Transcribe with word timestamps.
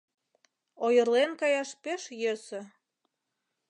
Ойырлен 0.85 1.31
каяш 1.41 1.69
пеш 1.83 2.01
йӧсӧ. 2.21 2.61